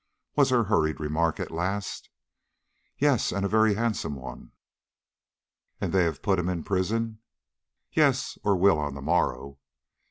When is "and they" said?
5.79-6.05